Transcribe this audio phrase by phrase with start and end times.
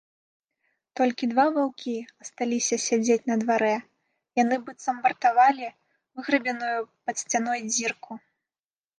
[0.99, 1.91] Толькі два ваўкі
[2.23, 3.75] асталіся сядзець на дварэ,
[4.41, 5.67] яны быццам вартавалі
[6.21, 8.11] выграбеную пад сцяной дзірку.